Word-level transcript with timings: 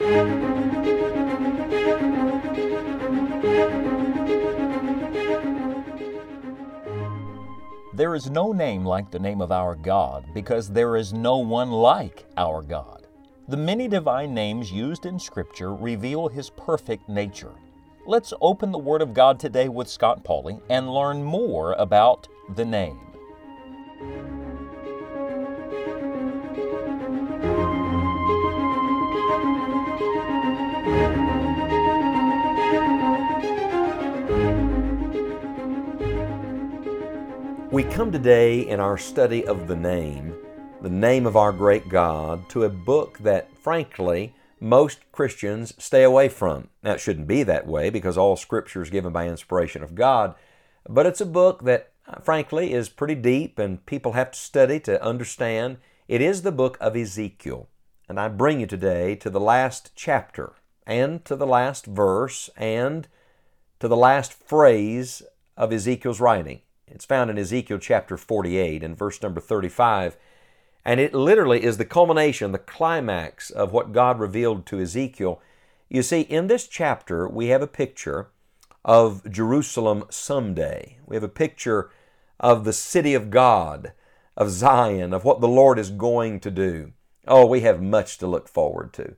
There 0.00 0.06
is 8.14 8.30
no 8.30 8.52
name 8.52 8.84
like 8.84 9.10
the 9.10 9.18
name 9.18 9.40
of 9.40 9.50
our 9.50 9.74
God 9.74 10.26
because 10.32 10.68
there 10.68 10.94
is 10.96 11.12
no 11.12 11.38
one 11.38 11.72
like 11.72 12.26
our 12.36 12.62
God. 12.62 13.08
The 13.48 13.56
many 13.56 13.88
divine 13.88 14.32
names 14.34 14.70
used 14.70 15.04
in 15.04 15.18
Scripture 15.18 15.74
reveal 15.74 16.28
His 16.28 16.50
perfect 16.50 17.08
nature. 17.08 17.54
Let's 18.06 18.32
open 18.40 18.70
the 18.70 18.78
Word 18.78 19.02
of 19.02 19.14
God 19.14 19.40
today 19.40 19.68
with 19.68 19.88
Scott 19.88 20.22
Pauley 20.22 20.60
and 20.70 20.94
learn 20.94 21.24
more 21.24 21.72
about 21.72 22.28
the 22.54 22.64
name. 22.64 23.07
We 37.78 37.84
come 37.84 38.10
today 38.10 38.66
in 38.66 38.80
our 38.80 38.98
study 38.98 39.46
of 39.46 39.68
the 39.68 39.76
name, 39.76 40.34
the 40.82 40.90
name 40.90 41.26
of 41.26 41.36
our 41.36 41.52
great 41.52 41.88
God, 41.88 42.48
to 42.48 42.64
a 42.64 42.68
book 42.68 43.18
that, 43.18 43.56
frankly, 43.56 44.34
most 44.58 44.98
Christians 45.12 45.74
stay 45.78 46.02
away 46.02 46.28
from. 46.28 46.70
Now, 46.82 46.94
it 46.94 47.00
shouldn't 47.00 47.28
be 47.28 47.44
that 47.44 47.68
way 47.68 47.88
because 47.88 48.18
all 48.18 48.34
Scripture 48.34 48.82
is 48.82 48.90
given 48.90 49.12
by 49.12 49.28
inspiration 49.28 49.84
of 49.84 49.94
God, 49.94 50.34
but 50.88 51.06
it's 51.06 51.20
a 51.20 51.24
book 51.24 51.62
that, 51.66 51.92
frankly, 52.20 52.72
is 52.72 52.88
pretty 52.88 53.14
deep 53.14 53.60
and 53.60 53.86
people 53.86 54.14
have 54.14 54.32
to 54.32 54.38
study 54.40 54.80
to 54.80 55.00
understand. 55.00 55.76
It 56.08 56.20
is 56.20 56.42
the 56.42 56.50
book 56.50 56.78
of 56.80 56.96
Ezekiel. 56.96 57.68
And 58.08 58.18
I 58.18 58.26
bring 58.26 58.58
you 58.58 58.66
today 58.66 59.14
to 59.14 59.30
the 59.30 59.38
last 59.38 59.92
chapter 59.94 60.54
and 60.84 61.24
to 61.26 61.36
the 61.36 61.46
last 61.46 61.86
verse 61.86 62.50
and 62.56 63.06
to 63.78 63.86
the 63.86 63.96
last 63.96 64.32
phrase 64.32 65.22
of 65.56 65.72
Ezekiel's 65.72 66.20
writing. 66.20 66.62
It's 66.90 67.04
found 67.04 67.30
in 67.30 67.38
Ezekiel 67.38 67.78
chapter 67.78 68.16
48 68.16 68.82
and 68.82 68.96
verse 68.96 69.22
number 69.22 69.40
35. 69.40 70.16
And 70.84 71.00
it 71.00 71.14
literally 71.14 71.62
is 71.62 71.76
the 71.76 71.84
culmination, 71.84 72.52
the 72.52 72.58
climax 72.58 73.50
of 73.50 73.72
what 73.72 73.92
God 73.92 74.18
revealed 74.18 74.66
to 74.66 74.80
Ezekiel. 74.80 75.40
You 75.88 76.02
see, 76.02 76.22
in 76.22 76.46
this 76.46 76.66
chapter, 76.66 77.28
we 77.28 77.48
have 77.48 77.62
a 77.62 77.66
picture 77.66 78.28
of 78.84 79.28
Jerusalem 79.30 80.04
someday. 80.08 80.98
We 81.06 81.16
have 81.16 81.22
a 81.22 81.28
picture 81.28 81.90
of 82.40 82.64
the 82.64 82.72
city 82.72 83.14
of 83.14 83.30
God, 83.30 83.92
of 84.36 84.50
Zion, 84.50 85.12
of 85.12 85.24
what 85.24 85.40
the 85.40 85.48
Lord 85.48 85.78
is 85.78 85.90
going 85.90 86.40
to 86.40 86.50
do. 86.50 86.92
Oh, 87.26 87.44
we 87.44 87.60
have 87.60 87.82
much 87.82 88.18
to 88.18 88.26
look 88.26 88.48
forward 88.48 88.92
to. 88.94 89.14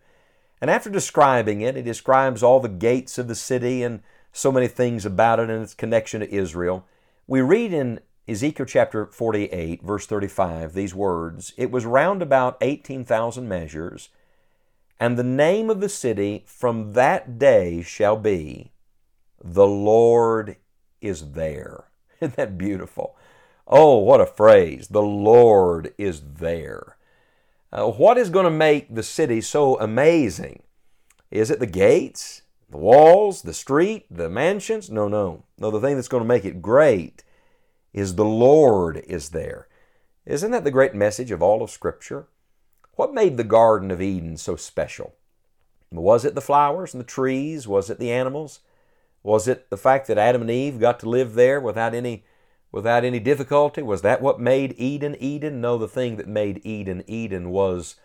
And 0.60 0.70
after 0.70 0.90
describing 0.90 1.60
it, 1.60 1.76
it 1.76 1.84
describes 1.84 2.42
all 2.42 2.60
the 2.60 2.68
gates 2.68 3.18
of 3.18 3.28
the 3.28 3.34
city 3.34 3.82
and 3.82 4.02
so 4.32 4.50
many 4.52 4.68
things 4.68 5.06
about 5.06 5.38
it 5.38 5.50
and 5.50 5.62
its 5.62 5.74
connection 5.74 6.20
to 6.20 6.34
Israel. 6.34 6.86
We 7.30 7.42
read 7.42 7.72
in 7.72 8.00
Ezekiel 8.26 8.66
chapter 8.66 9.06
48, 9.06 9.84
verse 9.84 10.04
35, 10.04 10.74
these 10.74 10.96
words 10.96 11.52
It 11.56 11.70
was 11.70 11.86
round 11.86 12.22
about 12.22 12.58
18,000 12.60 13.48
measures, 13.48 14.08
and 14.98 15.16
the 15.16 15.22
name 15.22 15.70
of 15.70 15.80
the 15.80 15.88
city 15.88 16.42
from 16.44 16.94
that 16.94 17.38
day 17.38 17.82
shall 17.82 18.16
be, 18.16 18.72
The 19.40 19.64
Lord 19.64 20.56
is 21.00 21.30
there. 21.34 21.84
Isn't 22.20 22.34
that 22.34 22.58
beautiful? 22.58 23.16
Oh, 23.64 23.98
what 23.98 24.20
a 24.20 24.26
phrase! 24.26 24.88
The 24.88 25.00
Lord 25.00 25.94
is 25.96 26.22
there. 26.38 26.96
Uh, 27.72 27.92
what 27.92 28.18
is 28.18 28.30
going 28.30 28.46
to 28.46 28.50
make 28.50 28.92
the 28.92 29.04
city 29.04 29.40
so 29.40 29.78
amazing? 29.78 30.64
Is 31.30 31.48
it 31.48 31.60
the 31.60 31.66
gates? 31.68 32.42
The 32.70 32.78
walls, 32.78 33.42
the 33.42 33.52
street, 33.52 34.06
the 34.10 34.30
mansions? 34.30 34.90
No, 34.90 35.08
no. 35.08 35.44
No, 35.58 35.70
the 35.70 35.80
thing 35.80 35.96
that's 35.96 36.08
going 36.08 36.22
to 36.22 36.28
make 36.28 36.44
it 36.44 36.62
great 36.62 37.24
is 37.92 38.14
the 38.14 38.24
Lord 38.24 38.98
is 38.98 39.30
there. 39.30 39.66
Isn't 40.24 40.52
that 40.52 40.62
the 40.62 40.70
great 40.70 40.94
message 40.94 41.32
of 41.32 41.42
all 41.42 41.62
of 41.62 41.70
Scripture? 41.70 42.28
What 42.94 43.12
made 43.14 43.36
the 43.36 43.44
Garden 43.44 43.90
of 43.90 44.00
Eden 44.00 44.36
so 44.36 44.54
special? 44.54 45.14
Was 45.90 46.24
it 46.24 46.36
the 46.36 46.40
flowers 46.40 46.94
and 46.94 47.00
the 47.00 47.06
trees? 47.06 47.66
Was 47.66 47.90
it 47.90 47.98
the 47.98 48.12
animals? 48.12 48.60
Was 49.22 49.48
it 49.48 49.68
the 49.70 49.76
fact 49.76 50.06
that 50.06 50.18
Adam 50.18 50.42
and 50.42 50.50
Eve 50.50 50.78
got 50.78 51.00
to 51.00 51.08
live 51.08 51.34
there 51.34 51.60
without 51.60 51.94
any 51.94 52.24
without 52.70 53.04
any 53.04 53.18
difficulty? 53.18 53.82
Was 53.82 54.02
that 54.02 54.22
what 54.22 54.38
made 54.38 54.74
Eden 54.78 55.16
Eden? 55.18 55.60
No, 55.60 55.76
the 55.76 55.88
thing 55.88 56.16
that 56.16 56.28
made 56.28 56.60
Eden 56.64 57.02
Eden 57.08 57.50
was 57.50 57.96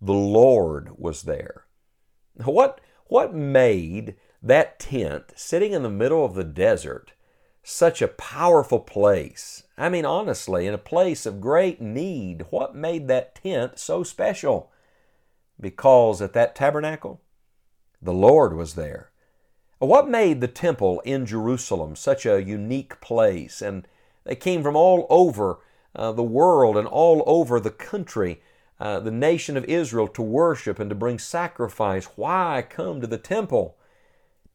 the 0.00 0.12
Lord 0.12 0.90
was 0.96 1.22
there. 1.22 1.64
What 2.44 2.80
what 3.06 3.34
made 3.34 4.16
that 4.42 4.78
tent 4.78 5.32
sitting 5.36 5.72
in 5.72 5.82
the 5.82 5.90
middle 5.90 6.24
of 6.24 6.34
the 6.34 6.44
desert 6.44 7.12
such 7.62 8.02
a 8.02 8.08
powerful 8.08 8.80
place? 8.80 9.64
I 9.78 9.88
mean, 9.88 10.04
honestly, 10.04 10.66
in 10.66 10.74
a 10.74 10.78
place 10.78 11.26
of 11.26 11.40
great 11.40 11.80
need, 11.80 12.46
what 12.50 12.74
made 12.74 13.08
that 13.08 13.34
tent 13.36 13.78
so 13.78 14.02
special? 14.02 14.70
Because 15.60 16.20
at 16.20 16.32
that 16.32 16.54
tabernacle, 16.54 17.20
the 18.00 18.12
Lord 18.12 18.54
was 18.54 18.74
there. 18.74 19.10
What 19.78 20.08
made 20.08 20.40
the 20.40 20.48
temple 20.48 21.00
in 21.04 21.26
Jerusalem 21.26 21.96
such 21.96 22.24
a 22.24 22.42
unique 22.42 23.00
place? 23.00 23.60
And 23.60 23.86
they 24.24 24.36
came 24.36 24.62
from 24.62 24.76
all 24.76 25.06
over 25.10 25.58
uh, 25.94 26.12
the 26.12 26.22
world 26.22 26.76
and 26.76 26.86
all 26.86 27.22
over 27.26 27.58
the 27.58 27.70
country 27.70 28.40
uh, 28.80 29.00
the 29.00 29.10
nation 29.10 29.56
of 29.56 29.64
Israel 29.66 30.08
to 30.08 30.22
worship 30.22 30.78
and 30.78 30.90
to 30.90 30.96
bring 30.96 31.18
sacrifice. 31.18 32.06
Why 32.16 32.64
come 32.68 33.00
to 33.00 33.06
the 33.06 33.18
temple? 33.18 33.76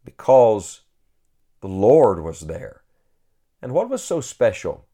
Because 0.03 0.81
the 1.61 1.67
Lord 1.67 2.21
was 2.23 2.41
there. 2.41 2.81
And 3.61 3.73
what 3.73 3.89
was 3.89 4.03
so 4.03 4.21
special 4.21 4.85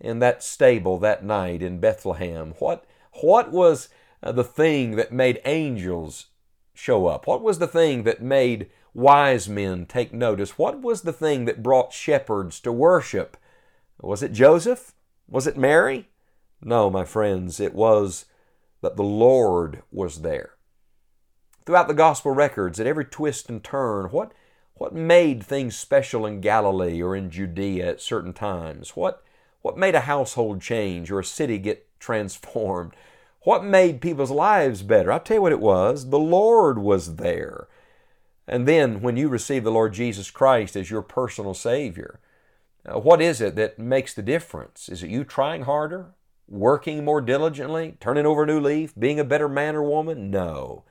in 0.00 0.18
that 0.20 0.42
stable 0.42 0.98
that 0.98 1.24
night 1.24 1.62
in 1.62 1.80
Bethlehem? 1.80 2.54
What, 2.58 2.84
what 3.12 3.50
was 3.50 3.88
uh, 4.22 4.32
the 4.32 4.44
thing 4.44 4.96
that 4.96 5.12
made 5.12 5.40
angels 5.44 6.26
show 6.74 7.06
up? 7.06 7.26
What 7.26 7.42
was 7.42 7.58
the 7.58 7.66
thing 7.66 8.04
that 8.04 8.22
made 8.22 8.70
wise 8.94 9.48
men 9.48 9.86
take 9.86 10.12
notice? 10.12 10.58
What 10.58 10.80
was 10.80 11.02
the 11.02 11.12
thing 11.12 11.44
that 11.46 11.62
brought 11.62 11.92
shepherds 11.92 12.60
to 12.60 12.72
worship? 12.72 13.36
Was 14.00 14.22
it 14.22 14.32
Joseph? 14.32 14.94
Was 15.28 15.46
it 15.46 15.56
Mary? 15.56 16.08
No, 16.62 16.90
my 16.90 17.04
friends, 17.04 17.60
it 17.60 17.74
was 17.74 18.26
that 18.80 18.96
the 18.96 19.02
Lord 19.02 19.82
was 19.90 20.22
there. 20.22 20.54
Throughout 21.66 21.88
the 21.88 21.94
gospel 21.94 22.32
records, 22.32 22.80
at 22.80 22.86
every 22.86 23.04
twist 23.04 23.48
and 23.48 23.62
turn, 23.62 24.06
what, 24.06 24.32
what 24.74 24.94
made 24.94 25.42
things 25.42 25.76
special 25.76 26.24
in 26.24 26.40
Galilee 26.40 27.02
or 27.02 27.14
in 27.14 27.30
Judea 27.30 27.88
at 27.88 28.00
certain 28.00 28.32
times? 28.32 28.90
What, 28.90 29.22
what 29.60 29.76
made 29.76 29.94
a 29.94 30.00
household 30.00 30.62
change 30.62 31.10
or 31.10 31.20
a 31.20 31.24
city 31.24 31.58
get 31.58 31.86
transformed? 31.98 32.94
What 33.42 33.64
made 33.64 34.00
people's 34.00 34.30
lives 34.30 34.82
better? 34.82 35.12
I'll 35.12 35.20
tell 35.20 35.36
you 35.36 35.42
what 35.42 35.52
it 35.52 35.60
was. 35.60 36.10
The 36.10 36.18
Lord 36.18 36.78
was 36.78 37.16
there. 37.16 37.68
And 38.46 38.66
then 38.66 39.02
when 39.02 39.16
you 39.16 39.28
receive 39.28 39.62
the 39.62 39.70
Lord 39.70 39.92
Jesus 39.92 40.30
Christ 40.30 40.74
as 40.74 40.90
your 40.90 41.02
personal 41.02 41.54
Savior, 41.54 42.18
uh, 42.86 42.98
what 42.98 43.20
is 43.20 43.40
it 43.40 43.56
that 43.56 43.78
makes 43.78 44.14
the 44.14 44.22
difference? 44.22 44.88
Is 44.88 45.02
it 45.02 45.10
you 45.10 45.22
trying 45.24 45.62
harder? 45.62 46.14
Working 46.48 47.04
more 47.04 47.20
diligently, 47.20 47.96
turning 48.00 48.26
over 48.26 48.42
a 48.42 48.46
new 48.46 48.60
leaf, 48.60 48.94
being 48.98 49.20
a 49.20 49.24
better 49.24 49.48
man 49.48 49.76
or 49.76 49.82
woman? 49.82 50.30
No. 50.30 50.84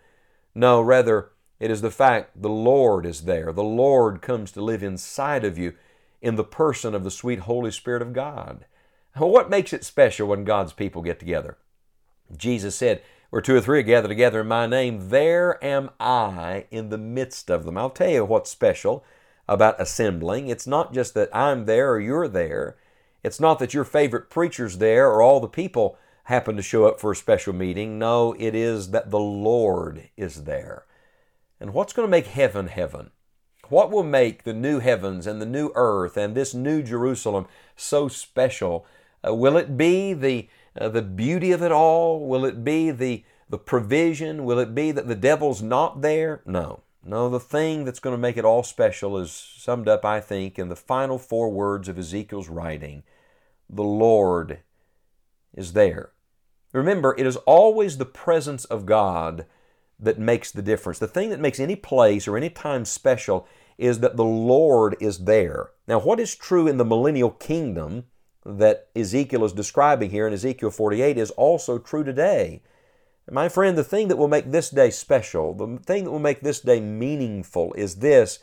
No, 0.54 0.82
rather, 0.82 1.32
it 1.60 1.72
is 1.72 1.82
the 1.82 1.92
fact 1.92 2.42
the 2.42 2.50
Lord 2.50 3.06
is 3.06 3.22
there. 3.22 3.52
The 3.52 3.64
Lord 3.64 4.22
comes 4.22 4.52
to 4.52 4.62
live 4.62 4.84
inside 4.84 5.44
of 5.44 5.58
you 5.58 5.74
in 6.22 6.36
the 6.36 6.44
person 6.44 6.94
of 6.94 7.04
the 7.04 7.12
sweet 7.12 7.40
Holy 7.40 7.72
Spirit 7.72 8.02
of 8.02 8.14
God. 8.14 8.66
What 9.16 9.50
makes 9.50 9.74
it 9.74 9.84
special 9.84 10.28
when 10.28 10.44
God's 10.44 10.74
people 10.74 11.02
get 11.02 11.20
together? 11.20 11.58
Jesus 12.36 12.76
said, 12.76 13.02
Where 13.30 13.42
two 13.42 13.56
or 13.56 13.62
three 13.62 13.80
are 13.80 13.84
gathered 13.84 14.10
together 14.10 14.42
in 14.42 14.48
my 14.48 14.68
name, 14.68 15.10
there 15.10 15.64
am 15.64 15.90
I 16.00 16.66
in 16.70 16.90
the 16.90 16.98
midst 16.98 17.50
of 17.50 17.66
them. 17.66 17.78
I'll 17.78 17.90
tell 17.90 18.10
you 18.10 18.26
what's 18.26 18.52
special 18.52 19.04
about 19.48 19.82
assembling. 19.82 20.50
It's 20.50 20.68
not 20.68 20.94
just 20.94 21.14
that 21.16 21.36
I'm 21.36 21.66
there 21.66 21.92
or 21.92 22.00
you're 22.00 22.28
there. 22.28 22.78
It's 23.28 23.42
not 23.42 23.60
that 23.60 23.74
your 23.74 23.84
favorite 23.84 24.30
preacher's 24.30 24.78
there 24.78 25.12
or 25.12 25.22
all 25.22 25.42
the 25.42 25.50
people 25.50 25.98
happen 26.24 26.56
to 26.56 26.62
show 26.62 26.86
up 26.86 26.98
for 26.98 27.12
a 27.12 27.16
special 27.16 27.52
meeting. 27.52 28.00
No, 28.00 28.34
it 28.40 28.56
is 28.56 28.92
that 28.92 29.12
the 29.12 29.20
Lord 29.20 30.10
is 30.16 30.46
there. 30.46 30.86
And 31.60 31.74
what's 31.74 31.92
going 31.92 32.08
to 32.08 32.12
make 32.12 32.28
heaven 32.28 32.68
heaven? 32.68 33.12
What 33.68 33.92
will 33.92 34.04
make 34.04 34.44
the 34.44 34.54
new 34.54 34.80
heavens 34.80 35.28
and 35.28 35.42
the 35.42 35.46
new 35.46 35.72
earth 35.76 36.16
and 36.16 36.36
this 36.36 36.54
new 36.54 36.82
Jerusalem 36.82 37.48
so 37.76 38.08
special? 38.08 38.86
Uh, 39.28 39.34
will 39.34 39.58
it 39.58 39.76
be 39.76 40.14
the, 40.14 40.48
uh, 40.80 40.88
the 40.88 41.02
beauty 41.02 41.52
of 41.52 41.62
it 41.62 41.74
all? 41.74 42.26
Will 42.26 42.46
it 42.46 42.64
be 42.64 42.92
the, 42.92 43.26
the 43.50 43.58
provision? 43.58 44.46
Will 44.46 44.60
it 44.60 44.74
be 44.74 44.94
that 44.94 45.10
the 45.10 45.16
devil's 45.16 45.62
not 45.62 46.02
there? 46.02 46.42
No. 46.46 46.84
No, 47.06 47.30
the 47.30 47.42
thing 47.42 47.84
that's 47.84 48.00
going 48.00 48.14
to 48.14 48.22
make 48.22 48.38
it 48.38 48.46
all 48.46 48.64
special 48.64 49.18
is 49.18 49.32
summed 49.32 49.90
up, 49.90 50.06
I 50.06 50.22
think, 50.22 50.58
in 50.58 50.70
the 50.70 50.78
final 50.78 51.18
four 51.18 51.50
words 51.50 51.90
of 51.90 51.98
Ezekiel's 51.98 52.48
writing 52.48 53.04
The 53.70 53.84
Lord 53.84 54.60
is 55.54 55.74
there. 55.74 56.12
Remember, 56.74 57.16
it 57.18 57.26
is 57.26 57.38
always 57.38 57.98
the 57.98 58.06
presence 58.06 58.66
of 58.66 58.86
God 58.86 59.46
that 60.00 60.20
makes 60.20 60.52
the 60.52 60.62
difference. 60.62 61.00
The 61.00 61.08
thing 61.08 61.30
that 61.30 61.40
makes 61.40 61.60
any 61.60 61.76
place 61.76 62.28
or 62.28 62.38
any 62.38 62.50
time 62.50 62.86
special 62.86 63.48
is 63.78 64.00
that 64.00 64.18
the 64.18 64.26
Lord 64.26 64.96
is 65.00 65.26
there. 65.26 65.72
Now, 65.88 66.00
what 66.00 66.20
is 66.20 66.36
true 66.36 66.68
in 66.68 66.78
the 66.78 66.86
millennial 66.86 67.32
kingdom 67.32 68.06
that 68.46 68.90
Ezekiel 68.96 69.44
is 69.44 69.54
describing 69.54 70.10
here 70.10 70.28
in 70.28 70.34
Ezekiel 70.34 70.72
48 70.72 71.18
is 71.18 71.32
also 71.32 71.78
true 71.78 72.04
today. 72.04 72.62
My 73.30 73.50
friend, 73.50 73.78
the 73.78 73.84
thing 73.84 74.08
that 74.08 74.18
will 74.18 74.30
make 74.30 74.52
this 74.52 74.70
day 74.70 74.90
special, 74.90 75.54
the 75.54 75.78
thing 75.84 76.06
that 76.06 76.12
will 76.12 76.20
make 76.20 76.42
this 76.42 76.62
day 76.62 76.80
meaningful 76.80 77.74
is 77.74 77.96
this 77.96 78.40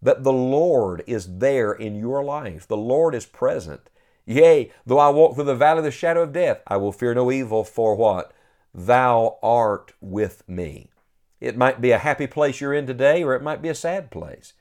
that 0.00 0.24
the 0.24 0.32
Lord 0.32 1.04
is 1.06 1.38
there 1.38 1.72
in 1.72 1.94
your 1.94 2.24
life. 2.24 2.66
The 2.66 2.76
Lord 2.76 3.14
is 3.14 3.24
present. 3.24 3.88
Yea, 4.24 4.70
though 4.86 4.98
I 4.98 5.10
walk 5.10 5.34
through 5.34 5.44
the 5.44 5.54
valley 5.54 5.78
of 5.78 5.84
the 5.84 5.90
shadow 5.90 6.22
of 6.22 6.32
death, 6.32 6.60
I 6.66 6.76
will 6.76 6.92
fear 6.92 7.14
no 7.14 7.32
evil, 7.32 7.64
for 7.64 7.94
what? 7.94 8.32
Thou 8.74 9.38
art 9.42 9.92
with 10.00 10.48
me. 10.48 10.90
It 11.40 11.56
might 11.56 11.80
be 11.80 11.90
a 11.90 11.98
happy 11.98 12.26
place 12.26 12.60
you're 12.60 12.72
in 12.72 12.86
today, 12.86 13.22
or 13.24 13.34
it 13.34 13.42
might 13.42 13.60
be 13.60 13.68
a 13.68 13.74
sad 13.74 14.10
place. 14.10 14.52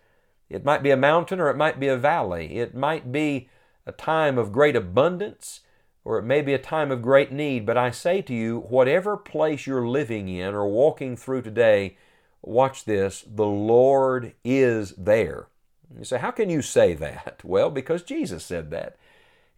It 0.49 0.65
might 0.65 0.81
be 0.81 0.89
a 0.89 0.97
mountain, 0.97 1.39
or 1.39 1.49
it 1.49 1.57
might 1.57 1.79
be 1.79 1.87
a 1.87 1.97
valley. 1.97 2.57
It 2.57 2.75
might 2.75 3.11
be 3.11 3.49
a 3.85 3.91
time 3.91 4.37
of 4.37 4.51
great 4.51 4.75
abundance, 4.75 5.61
or 6.03 6.17
it 6.17 6.23
may 6.23 6.41
be 6.41 6.53
a 6.53 6.59
time 6.59 6.91
of 6.91 7.03
great 7.03 7.31
need. 7.31 7.65
But 7.65 7.77
I 7.77 7.91
say 7.91 8.21
to 8.23 8.33
you, 8.33 8.61
whatever 8.61 9.15
place 9.15 9.67
you're 9.67 9.87
living 9.87 10.27
in 10.27 10.55
or 10.55 10.67
walking 10.67 11.15
through 11.15 11.43
today, 11.43 11.97
watch 12.41 12.85
this, 12.85 13.23
the 13.27 13.45
Lord 13.45 14.33
is 14.43 14.93
there. 14.97 15.47
You 15.95 16.03
say, 16.03 16.17
how 16.17 16.31
can 16.31 16.49
you 16.49 16.61
say 16.61 16.95
that? 16.95 17.41
Well, 17.43 17.69
because 17.69 18.01
Jesus 18.01 18.43
said 18.43 18.71
that. 18.71 18.97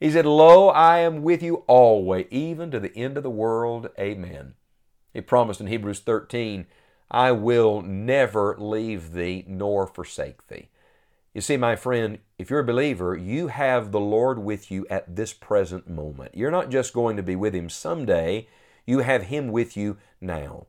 He 0.04 0.12
said, 0.12 0.26
Lo, 0.26 0.68
I 0.68 1.00
am 1.00 1.22
with 1.24 1.42
you 1.42 1.64
always, 1.66 2.26
even 2.30 2.72
to 2.72 2.80
the 2.82 2.94
end 2.94 3.16
of 3.16 3.24
the 3.24 3.30
world. 3.30 3.88
Amen. 3.98 4.56
He 5.14 5.22
promised 5.22 5.62
in 5.62 5.68
Hebrews 5.68 6.02
13, 6.02 6.66
I 7.10 7.32
will 7.32 7.82
never 7.82 8.58
leave 8.60 9.14
thee 9.14 9.46
nor 9.48 9.88
forsake 9.88 10.46
thee. 10.50 10.68
You 11.34 11.40
see, 11.40 11.56
my 11.56 11.78
friend, 11.78 12.20
if 12.38 12.50
you're 12.50 12.60
a 12.60 12.66
believer, 12.66 13.16
you 13.16 13.48
have 13.48 13.94
the 13.94 14.00
Lord 14.02 14.40
with 14.40 14.70
you 14.70 14.86
at 14.90 15.16
this 15.16 15.32
present 15.32 15.90
moment. 15.90 16.36
You're 16.36 16.52
not 16.52 16.70
just 16.70 16.94
going 16.94 17.16
to 17.16 17.24
be 17.24 17.38
with 17.38 17.56
Him 17.56 17.70
someday, 17.70 18.50
you 18.86 19.00
have 19.00 19.28
Him 19.28 19.54
with 19.54 19.78
you 19.78 19.96
now. 20.20 20.68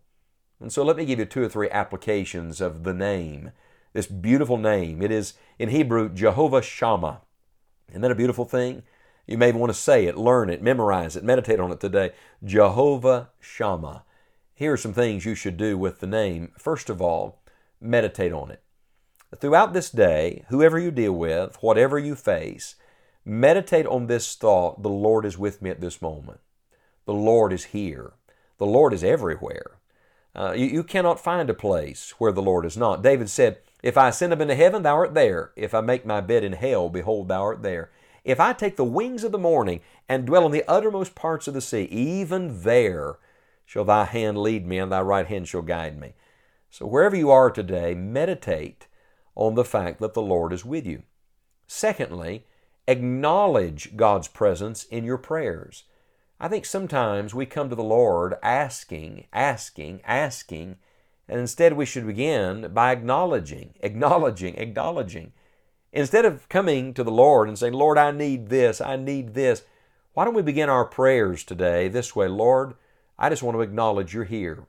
And 0.61 0.73
so 0.73 0.85
let 0.85 0.97
me 0.97 1.07
give 1.07 1.19
you 1.19 1.25
two 1.25 1.43
or 1.43 1.49
three 1.49 1.71
applications 1.71 2.61
of 2.61 2.85
the 2.85 2.95
name, 2.95 3.51
this 3.95 4.07
beautiful 4.07 4.59
name. 4.59 5.03
It 5.03 5.11
is 5.11 5.35
in 5.59 5.71
Hebrew 5.71 6.09
Jehovah 6.09 6.63
Shammah. 6.63 7.23
Isn't 7.89 8.03
that 8.03 8.13
a 8.13 8.15
beautiful 8.15 8.45
thing? 8.45 8.85
You 9.27 9.39
may 9.39 9.53
want 9.53 9.71
to 9.73 9.79
say 9.79 10.07
it, 10.07 10.17
learn 10.17 10.51
it, 10.51 10.63
memorize 10.63 11.17
it, 11.17 11.25
meditate 11.25 11.61
on 11.61 11.73
it 11.73 11.81
today. 11.81 12.11
Jehovah 12.45 13.31
Shammah. 13.41 14.05
Here 14.55 14.73
are 14.73 14.77
some 14.77 14.93
things 14.93 15.25
you 15.25 15.35
should 15.35 15.57
do 15.57 15.79
with 15.79 16.01
the 16.01 16.07
name. 16.07 16.53
First 16.59 16.91
of 16.91 17.01
all, 17.01 17.43
meditate 17.81 18.33
on 18.33 18.51
it. 18.51 18.63
Throughout 19.41 19.73
this 19.73 19.91
day, 19.91 20.45
whoever 20.49 20.79
you 20.79 20.91
deal 20.91 21.13
with, 21.13 21.57
whatever 21.61 21.99
you 21.99 22.15
face, 22.15 22.77
meditate 23.25 23.87
on 23.87 24.07
this 24.07 24.35
thought 24.37 24.83
the 24.83 24.89
Lord 24.89 25.25
is 25.25 25.39
with 25.39 25.61
me 25.61 25.71
at 25.71 25.81
this 25.81 26.01
moment. 26.01 26.41
The 27.07 27.15
Lord 27.15 27.53
is 27.53 27.65
here. 27.65 28.13
The 28.59 28.67
Lord 28.67 28.93
is 28.93 29.03
everywhere. 29.03 29.79
Uh, 30.37 30.53
you, 30.53 30.67
you 30.67 30.85
cannot 30.85 31.21
find 31.21 31.49
a 31.49 31.55
place 31.55 32.15
where 32.19 32.33
the 32.33 32.43
Lord 32.43 32.65
is 32.65 32.77
not. 32.77 33.03
David 33.03 33.29
said, 33.29 33.59
If 33.83 33.97
I 33.97 34.09
ascend 34.09 34.33
up 34.33 34.41
into 34.41 34.55
heaven, 34.55 34.83
thou 34.83 34.95
art 34.95 35.15
there. 35.15 35.53
If 35.57 35.75
I 35.75 35.81
make 35.81 36.07
my 36.07 36.21
bed 36.21 36.45
in 36.45 36.53
hell, 36.53 36.89
behold, 36.89 37.29
thou 37.29 37.43
art 37.43 37.63
there. 37.63 37.91
If 38.25 38.41
I 38.41 38.55
take 38.55 38.77
the 38.77 38.85
wings 38.85 39.23
of 39.23 39.33
the 39.33 39.39
morning 39.39 39.81
and 40.09 40.27
dwell 40.27 40.47
in 40.47 40.53
the 40.53 40.65
uttermost 40.67 41.15
parts 41.15 41.47
of 41.47 41.55
the 41.55 41.61
sea, 41.61 41.83
even 41.85 42.63
there 42.63 43.19
shall 43.67 43.85
thy 43.85 44.05
hand 44.05 44.39
lead 44.39 44.67
me, 44.67 44.79
and 44.79 44.91
thy 44.91 45.01
right 45.01 45.27
hand 45.27 45.47
shall 45.47 45.63
guide 45.63 46.01
me. 46.01 46.15
So 46.71 46.87
wherever 46.87 47.15
you 47.15 47.31
are 47.31 47.51
today, 47.51 47.95
meditate 47.95 48.89
on 49.35 49.55
the 49.55 49.65
fact 49.65 50.01
that 50.01 50.15
the 50.15 50.23
Lord 50.23 50.53
is 50.53 50.65
with 50.65 50.87
you. 50.87 51.03
Secondly, 51.67 52.45
acknowledge 52.89 53.97
God's 53.97 54.29
presence 54.29 54.85
in 54.85 55.05
your 55.05 55.19
prayers. 55.19 55.85
I 56.41 56.49
think 56.49 56.65
sometimes 56.65 57.35
we 57.35 57.47
come 57.47 57.69
to 57.69 57.77
the 57.77 57.83
Lord 57.83 58.35
asking, 58.43 59.27
asking, 59.33 60.01
asking, 60.05 60.77
and 61.29 61.41
instead 61.41 61.75
we 61.75 61.87
should 61.87 62.07
begin 62.07 62.71
by 62.73 62.93
acknowledging, 62.93 63.75
acknowledging, 63.81 64.57
acknowledging. 64.57 65.33
Instead 65.95 66.25
of 66.25 66.49
coming 66.49 66.93
to 66.93 67.05
the 67.05 67.13
Lord 67.13 67.47
and 67.47 67.57
saying, 67.57 67.73
Lord, 67.73 67.99
I 67.99 68.11
need 68.11 68.49
this, 68.49 68.81
I 68.81 68.97
need 68.97 69.35
this, 69.35 69.63
why 70.13 70.25
don't 70.25 70.35
we 70.35 70.43
begin 70.43 70.69
our 70.69 70.85
prayers 70.85 71.45
today 71.45 71.87
this 71.87 72.17
way? 72.17 72.27
Lord, 72.27 72.75
I 73.17 73.31
just 73.31 73.45
want 73.45 73.57
to 73.57 73.61
acknowledge 73.63 74.13
you're 74.13 74.25
here. 74.25 74.67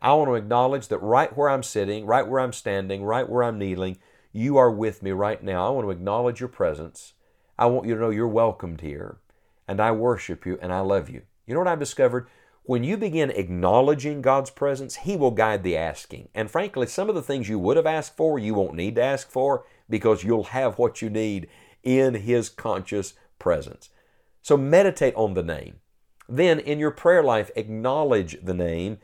I 0.00 0.12
want 0.12 0.28
to 0.28 0.34
acknowledge 0.34 0.86
that 0.88 0.98
right 0.98 1.36
where 1.36 1.50
I'm 1.50 1.64
sitting, 1.64 2.06
right 2.06 2.26
where 2.26 2.38
I'm 2.38 2.52
standing, 2.52 3.02
right 3.02 3.28
where 3.28 3.42
I'm 3.42 3.58
kneeling, 3.58 3.98
you 4.32 4.56
are 4.56 4.70
with 4.70 5.02
me 5.02 5.10
right 5.10 5.42
now. 5.42 5.66
I 5.66 5.70
want 5.70 5.86
to 5.86 5.90
acknowledge 5.90 6.38
your 6.38 6.48
presence. 6.48 7.14
I 7.58 7.66
want 7.66 7.88
you 7.88 7.94
to 7.94 8.00
know 8.00 8.10
you're 8.10 8.28
welcomed 8.28 8.80
here. 8.80 9.18
And 9.66 9.80
I 9.80 9.90
worship 9.90 10.46
you 10.46 10.56
and 10.62 10.72
I 10.72 10.80
love 10.80 11.10
you. 11.10 11.22
You 11.46 11.54
know 11.54 11.60
what 11.60 11.68
I've 11.68 11.80
discovered? 11.80 12.28
When 12.62 12.84
you 12.84 12.96
begin 12.96 13.30
acknowledging 13.30 14.22
God's 14.22 14.50
presence, 14.50 14.96
He 14.96 15.16
will 15.16 15.32
guide 15.32 15.64
the 15.64 15.76
asking. 15.76 16.28
And 16.32 16.48
frankly, 16.48 16.86
some 16.86 17.08
of 17.08 17.16
the 17.16 17.22
things 17.22 17.48
you 17.48 17.58
would 17.58 17.76
have 17.76 17.86
asked 17.86 18.16
for, 18.16 18.38
you 18.38 18.54
won't 18.54 18.74
need 18.74 18.94
to 18.94 19.02
ask 19.02 19.28
for 19.28 19.64
because 19.88 20.24
you'll 20.24 20.44
have 20.44 20.78
what 20.78 21.02
you 21.02 21.10
need 21.10 21.48
in 21.82 22.14
His 22.14 22.48
conscious 22.48 23.14
presence. 23.38 23.90
So 24.42 24.56
meditate 24.56 25.14
on 25.14 25.34
the 25.34 25.42
name. 25.42 25.80
Then, 26.28 26.58
in 26.58 26.78
your 26.78 26.90
prayer 26.90 27.22
life, 27.22 27.50
acknowledge 27.54 28.38
the 28.42 28.54
name 28.54 28.98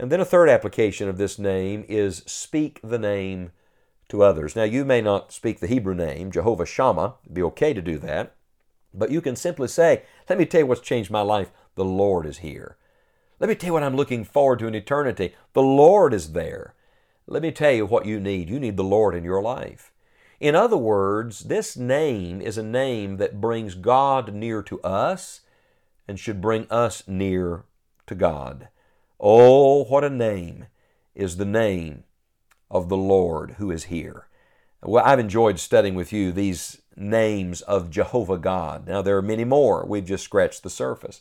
and 0.00 0.10
then 0.10 0.20
a 0.20 0.24
third 0.24 0.48
application 0.48 1.10
of 1.10 1.18
this 1.18 1.38
name 1.38 1.84
is 1.86 2.22
speak 2.24 2.80
the 2.82 2.98
name 2.98 3.52
to 4.08 4.22
others. 4.22 4.56
Now, 4.56 4.62
you 4.62 4.82
may 4.82 5.02
not 5.02 5.30
speak 5.30 5.60
the 5.60 5.66
Hebrew 5.66 5.94
name, 5.94 6.30
Jehovah 6.30 6.64
Shammah, 6.64 7.16
it'd 7.22 7.34
be 7.34 7.42
okay 7.42 7.74
to 7.74 7.82
do 7.82 7.98
that, 7.98 8.34
but 8.94 9.10
you 9.10 9.20
can 9.20 9.36
simply 9.36 9.68
say, 9.68 10.04
Let 10.26 10.38
me 10.38 10.46
tell 10.46 10.60
you 10.60 10.66
what's 10.66 10.80
changed 10.80 11.10
my 11.10 11.20
life. 11.20 11.50
The 11.74 11.84
Lord 11.84 12.24
is 12.24 12.38
here. 12.38 12.78
Let 13.40 13.50
me 13.50 13.54
tell 13.54 13.68
you 13.68 13.72
what 13.74 13.82
I'm 13.82 13.94
looking 13.94 14.24
forward 14.24 14.60
to 14.60 14.68
in 14.68 14.74
eternity. 14.74 15.34
The 15.52 15.62
Lord 15.62 16.14
is 16.14 16.32
there. 16.32 16.74
Let 17.26 17.42
me 17.42 17.52
tell 17.52 17.72
you 17.72 17.84
what 17.84 18.06
you 18.06 18.18
need. 18.20 18.48
You 18.48 18.58
need 18.58 18.78
the 18.78 18.82
Lord 18.82 19.14
in 19.14 19.22
your 19.22 19.42
life. 19.42 19.92
In 20.40 20.54
other 20.54 20.78
words, 20.78 21.40
this 21.40 21.76
name 21.76 22.40
is 22.40 22.56
a 22.56 22.62
name 22.62 23.18
that 23.18 23.42
brings 23.42 23.74
God 23.74 24.32
near 24.32 24.62
to 24.62 24.80
us 24.80 25.42
and 26.08 26.18
should 26.18 26.40
bring 26.40 26.66
us 26.70 27.06
near 27.06 27.64
to 28.06 28.14
God. 28.14 28.68
Oh, 29.20 29.84
what 29.84 30.02
a 30.02 30.08
name 30.08 30.66
is 31.14 31.36
the 31.36 31.44
name 31.44 32.04
of 32.70 32.88
the 32.88 32.96
Lord 32.96 33.56
who 33.58 33.70
is 33.70 33.84
here. 33.84 34.28
Well, 34.82 35.04
I've 35.04 35.18
enjoyed 35.18 35.58
studying 35.58 35.94
with 35.94 36.10
you 36.10 36.32
these 36.32 36.80
names 36.96 37.60
of 37.62 37.90
Jehovah 37.90 38.38
God. 38.38 38.88
Now, 38.88 39.02
there 39.02 39.18
are 39.18 39.22
many 39.22 39.44
more. 39.44 39.84
We've 39.84 40.06
just 40.06 40.24
scratched 40.24 40.62
the 40.62 40.70
surface. 40.70 41.20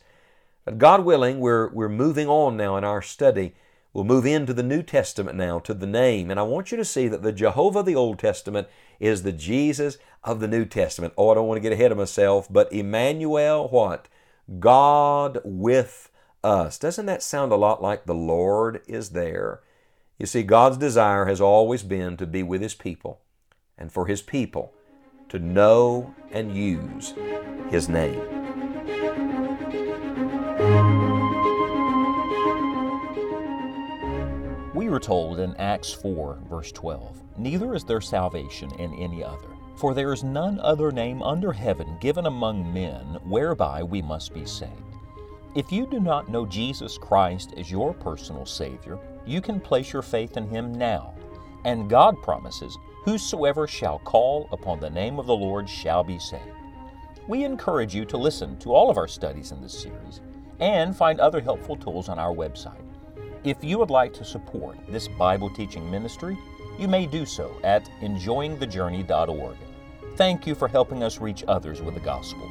But 0.63 0.77
God 0.77 1.03
willing, 1.03 1.41
we're, 1.41 1.67
we're 1.69 1.89
moving 1.89 2.29
on 2.29 2.55
now 2.55 2.77
in 2.77 2.85
our 2.85 3.01
study. 3.01 3.53
We'll 3.93 4.03
move 4.03 4.25
into 4.25 4.53
the 4.53 4.63
New 4.63 4.83
Testament 4.83 5.35
now 5.35 5.59
to 5.59 5.73
the 5.73 5.87
name. 5.87 6.29
And 6.29 6.39
I 6.39 6.43
want 6.43 6.71
you 6.71 6.77
to 6.77 6.85
see 6.85 7.07
that 7.07 7.23
the 7.23 7.31
Jehovah 7.31 7.79
of 7.79 7.85
the 7.85 7.95
Old 7.95 8.19
Testament 8.19 8.67
is 8.99 9.23
the 9.23 9.31
Jesus 9.31 9.97
of 10.23 10.39
the 10.39 10.47
New 10.47 10.65
Testament. 10.65 11.13
Oh, 11.17 11.31
I 11.31 11.35
don't 11.35 11.47
want 11.47 11.57
to 11.57 11.61
get 11.61 11.71
ahead 11.71 11.91
of 11.91 11.97
myself, 11.97 12.47
but 12.51 12.71
Emmanuel, 12.71 13.67
what? 13.69 14.07
God 14.59 15.39
with 15.43 16.11
us. 16.43 16.77
Doesn't 16.77 17.07
that 17.07 17.23
sound 17.23 17.51
a 17.51 17.57
lot 17.57 17.81
like 17.81 18.05
the 18.05 18.13
Lord 18.13 18.81
is 18.87 19.09
there? 19.09 19.61
You 20.19 20.25
see, 20.25 20.43
God's 20.43 20.77
desire 20.77 21.25
has 21.25 21.41
always 21.41 21.81
been 21.81 22.17
to 22.17 22.27
be 22.27 22.43
with 22.43 22.61
His 22.61 22.75
people 22.75 23.21
and 23.77 23.91
for 23.91 24.05
His 24.05 24.21
people 24.21 24.73
to 25.29 25.39
know 25.39 26.13
and 26.31 26.55
use 26.55 27.13
His 27.69 27.89
name. 27.89 28.38
We 34.89 34.95
are 34.95 34.99
told 34.99 35.39
in 35.39 35.55
Acts 35.57 35.93
4, 35.93 36.39
verse 36.49 36.71
12, 36.71 37.21
Neither 37.37 37.75
is 37.75 37.83
there 37.83 38.01
salvation 38.01 38.71
in 38.79 38.91
any 38.95 39.23
other, 39.23 39.49
for 39.75 39.93
there 39.93 40.11
is 40.11 40.23
none 40.23 40.59
other 40.61 40.91
name 40.91 41.21
under 41.21 41.53
heaven 41.53 41.95
given 42.01 42.25
among 42.25 42.73
men 42.73 43.19
whereby 43.23 43.83
we 43.83 44.01
must 44.01 44.33
be 44.33 44.47
saved. 44.47 44.71
If 45.53 45.71
you 45.71 45.85
do 45.85 45.99
not 45.99 46.29
know 46.29 46.47
Jesus 46.47 46.97
Christ 46.97 47.53
as 47.55 47.69
your 47.69 47.93
personal 47.93 48.47
Savior, 48.47 48.97
you 49.27 49.41
can 49.41 49.59
place 49.59 49.93
your 49.93 50.01
faith 50.01 50.37
in 50.37 50.49
Him 50.49 50.73
now. 50.73 51.13
And 51.65 51.87
God 51.87 52.19
promises, 52.23 52.75
Whosoever 53.05 53.67
shall 53.67 53.99
call 53.99 54.49
upon 54.51 54.79
the 54.79 54.89
name 54.89 55.19
of 55.19 55.27
the 55.27 55.37
Lord 55.37 55.69
shall 55.69 56.03
be 56.03 56.17
saved. 56.17 56.57
We 57.27 57.43
encourage 57.43 57.93
you 57.93 58.05
to 58.05 58.17
listen 58.17 58.57
to 58.61 58.73
all 58.73 58.89
of 58.89 58.97
our 58.97 59.07
studies 59.07 59.51
in 59.51 59.61
this 59.61 59.79
series 59.79 60.21
and 60.59 60.97
find 60.97 61.19
other 61.19 61.41
helpful 61.41 61.75
tools 61.75 62.09
on 62.09 62.17
our 62.17 62.33
website. 62.33 62.88
If 63.45 63.63
you 63.63 63.79
would 63.79 63.89
like 63.89 64.13
to 64.15 64.25
support 64.25 64.77
this 64.89 65.07
Bible 65.07 65.49
teaching 65.49 65.89
ministry, 65.89 66.37
you 66.77 66.89
may 66.89 67.05
do 67.05 67.25
so 67.25 67.55
at 67.63 67.89
enjoyingthejourney.org. 68.01 69.55
Thank 70.17 70.45
you 70.45 70.55
for 70.55 70.67
helping 70.67 71.03
us 71.03 71.21
reach 71.21 71.45
others 71.47 71.81
with 71.81 71.93
the 71.93 72.01
gospel. 72.01 72.49